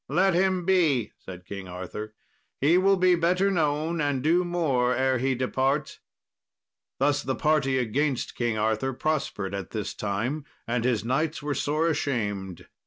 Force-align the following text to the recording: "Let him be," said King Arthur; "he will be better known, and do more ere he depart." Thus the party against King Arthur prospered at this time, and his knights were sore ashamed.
"Let 0.09 0.33
him 0.33 0.65
be," 0.65 1.11
said 1.19 1.45
King 1.45 1.67
Arthur; 1.67 2.15
"he 2.59 2.75
will 2.75 2.97
be 2.97 3.13
better 3.13 3.51
known, 3.51 4.01
and 4.01 4.23
do 4.23 4.43
more 4.43 4.95
ere 4.95 5.19
he 5.19 5.35
depart." 5.35 5.99
Thus 6.97 7.21
the 7.21 7.35
party 7.35 7.77
against 7.77 8.33
King 8.33 8.57
Arthur 8.57 8.93
prospered 8.93 9.53
at 9.53 9.69
this 9.69 9.93
time, 9.93 10.43
and 10.65 10.83
his 10.85 11.05
knights 11.05 11.43
were 11.43 11.53
sore 11.53 11.87
ashamed. 11.87 12.65